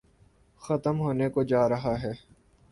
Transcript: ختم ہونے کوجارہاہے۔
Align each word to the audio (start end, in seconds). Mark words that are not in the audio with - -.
ختم 0.61 0.95
ہونے 0.99 1.27
کوجارہاہے۔ 1.33 2.13